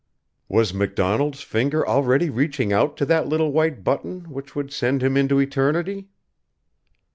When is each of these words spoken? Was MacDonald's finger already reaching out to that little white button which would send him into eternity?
Was 0.49 0.73
MacDonald's 0.73 1.43
finger 1.43 1.87
already 1.87 2.31
reaching 2.31 2.73
out 2.73 2.97
to 2.97 3.05
that 3.05 3.27
little 3.27 3.51
white 3.51 3.83
button 3.83 4.23
which 4.31 4.55
would 4.55 4.73
send 4.73 5.03
him 5.03 5.15
into 5.15 5.37
eternity? 5.37 6.07